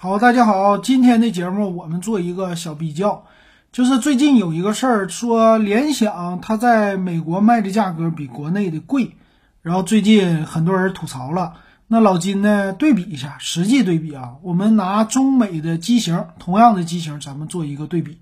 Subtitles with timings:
[0.00, 3.24] 好，大家好，今天的节目我们做一个小比较，
[3.72, 9.16] 就是最近有一个事儿，说联想它在美国卖的价格比国内的贵，
[9.60, 11.54] 然后最近很多人吐槽了。
[11.88, 18.18] 那老金呢，对比一下，实际对比啊，我们拿中美的机型，同样的机型，咱们做一个对比。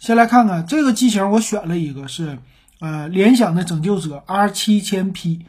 [0.00, 2.40] 先来看看这个机型，我选了一个是
[2.80, 5.46] 呃联想的拯救者 R 七千 P，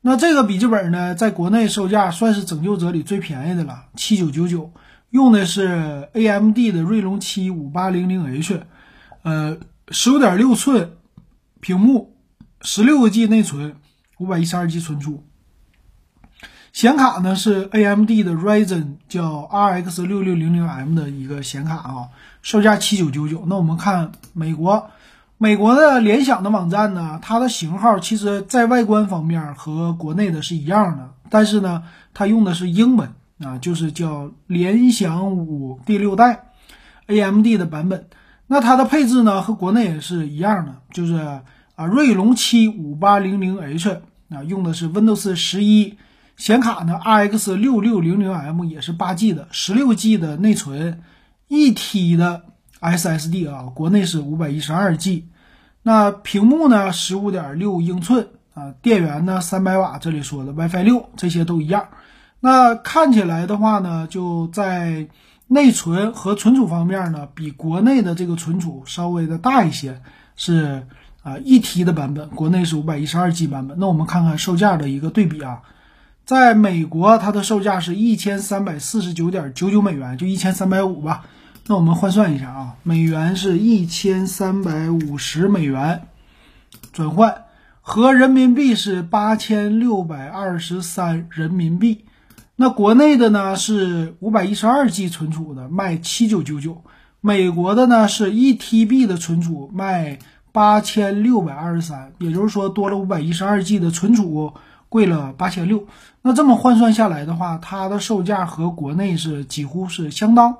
[0.00, 4.70] 那这个笔记本呢，在国内售价算是拯救者里最便宜的了，七九九九。
[5.12, 8.62] 用的是 AMD 的锐龙七五八零零 H，
[9.24, 9.58] 呃，
[9.90, 10.96] 十五点六寸
[11.60, 12.16] 屏幕，
[12.62, 13.76] 十六个 G 内存，
[14.16, 15.22] 五百一十二 G 存储。
[16.72, 22.08] 显卡呢是 AMD 的 Ryzen 叫 RX 六六零零 M 的一个显卡啊，
[22.40, 23.44] 售价七九九九。
[23.46, 24.90] 那我们看美国，
[25.36, 31.82] 美国的联想的网站呢，它的型号其实在外观方面和国内的是一样的，但是呢，
[32.14, 33.12] 它用的是英文。
[33.44, 36.52] 啊，就是叫联想五第六代
[37.06, 38.08] ，AMD 的版本。
[38.46, 41.14] 那它的配置呢，和国内也是一样的，就是
[41.74, 45.96] 啊，锐龙七五八零零 H 啊，用的是 Windows 十一
[46.36, 51.02] 显卡呢，RX 六六零零 M 也是八 G 的，十六 G 的内存，
[51.48, 52.42] 一 T 的
[52.80, 55.28] SSD 啊，国内是五百一十二 G。
[55.82, 61.88] 那屏幕呢，十五点六英寸啊，电源呢，三百瓦，这里说的 WiFi 六，这些都一样。
[62.44, 65.06] 那看起来的话呢，就在
[65.46, 70.02] 内存和存储方面呢，比国内的这个存储稍微的大一些，
[70.34, 70.84] 是
[71.22, 73.78] 啊一 T 的版本，国内是五百一十二 G 版本。
[73.78, 75.62] 那我们看看售价的一个对比啊，
[76.24, 81.26] 在美国它的售价是一千三百四十九点九九美元，就一千三百五吧。
[81.68, 86.08] 那我们换算一下啊，美元是一千三百五十美元，
[86.92, 87.44] 转换
[87.80, 92.04] 和人民币是八千六百二十三人民币。
[92.62, 96.84] 那国内的呢是五百一十二 G 存储的，卖七九九九；
[97.20, 100.20] 美国的呢是一 TB 的存储，卖
[100.52, 102.12] 八千六百二十三。
[102.20, 104.52] 也就是说，多了五百一十二 G 的存储，
[104.88, 105.88] 贵了八千六。
[106.22, 110.54] 那这么换算下来的话，它的售价和国内是几乎是相当，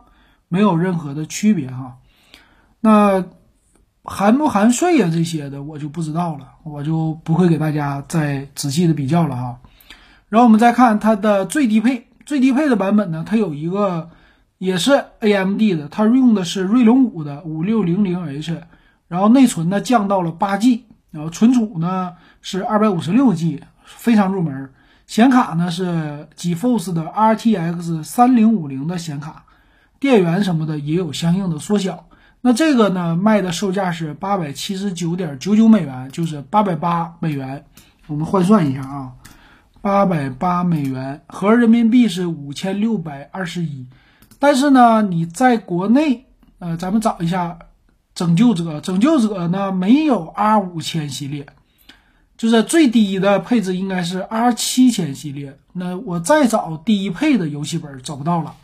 [0.48, 1.98] 没有任何的区别哈。
[2.80, 3.24] 那
[4.02, 5.08] 含不含税呀？
[5.08, 9.58] 这些的我就不知道了，我就不会给大家再仔细的比较了哈。
[10.32, 14.08] 然后我们再看它的最低配，最低配的版本呢，它有一个
[14.56, 18.58] 也是 AMD 的，它用的是锐龙五的五六零零 H，
[19.08, 24.70] 然后内存呢降到了八 G，然后存储呢是二百五十六 G，非常入门。
[25.06, 29.44] 显卡呢是 GeForce 的 RTX 三零五零的显卡，
[30.00, 32.06] 电源什么的也有相应的缩小。
[32.40, 37.62] 那这个呢卖的售价是八百七十九点九九美元，就是八百八美元。
[38.06, 39.12] 我们换算一下啊。
[39.82, 43.88] 八百八美元合人民币是五千六百二十一，
[44.38, 46.26] 但是呢，你在国内，
[46.60, 47.58] 呃，咱们找一下
[48.14, 51.44] 拯救者，拯救者呢没有 R 五千系列，
[52.36, 55.58] 就是最低的配置应该是 R 七千系列。
[55.72, 58.54] 那我再找低配的游戏本找不到了，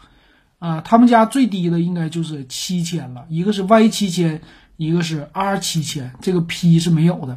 [0.60, 4.40] 啊，他们家最低的应该就是七千了，一个是 Y 七千，
[4.76, 7.36] 一个是 R 七千，这个 P 是没有的。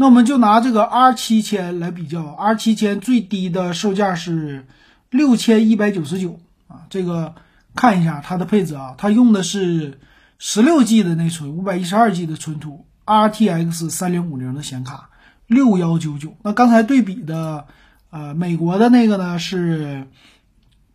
[0.00, 4.64] 那我们就拿这个 R 七千来比较，R 七千最低的售价是
[5.10, 6.86] 六千一百九十九啊。
[6.88, 7.34] 这个
[7.74, 10.00] 看一下它的配置啊，它用的是
[10.38, 15.10] 十六 G 的内存，五百一十二 G 的存储，RTX 三零五零的显卡，
[15.46, 16.34] 六幺九九。
[16.44, 17.66] 那刚才对比的，
[18.08, 20.06] 呃，美国的那个呢是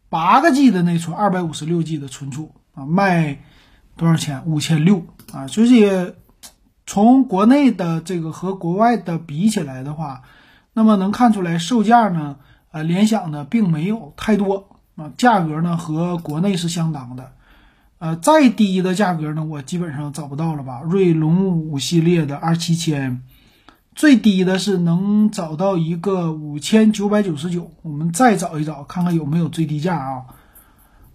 [0.09, 3.43] 八个 G 的内存，二百五十六 G 的存储啊，卖
[3.97, 4.47] 多少钱？
[4.47, 5.87] 五千六啊，所以。
[6.95, 10.21] 从国内的这个和国外的比起来的话，
[10.71, 12.37] 那么能看出来售价呢，
[12.71, 17.33] 呃，联想呢并没有太多啊，价格呢和国内是相当的，
[17.99, 20.83] 呃，再低的价格呢我基本上找不到了吧？
[20.85, 23.23] 锐龙五系列的二七千，
[23.93, 30.23] 最低的是能找到一个五千九百九十九，我们再找一找看看有没有最低价啊？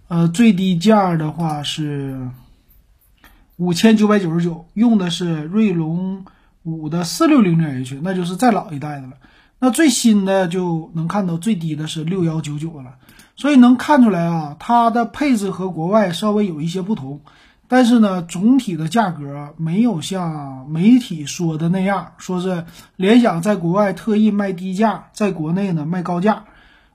[0.09, 2.29] 呃，最低价的话是。
[3.61, 6.25] 五千九百九十九，用的是锐龙
[6.63, 9.13] 五的四六零零 H，那就是再老一代的了。
[9.59, 12.95] 那最新的就能看到最低的是六幺九九了。
[13.35, 17.21] 所以能看出来啊，它的配置和国外稍微有一些不同，
[17.67, 22.65] 但是呢，总体的价格没有像媒体说的那样，说是
[22.95, 26.45] 联想在国外特意卖低价，在国内呢卖高价。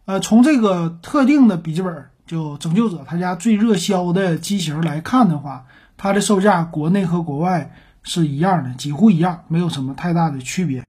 [0.04, 5.66] 呃，从这个特定的笔记本就拯救者他家最热销的机型来看的话。
[5.96, 7.70] 它的售价，国内和国外
[8.02, 10.84] 是一样的，几乎一样，没有什么太大的区别。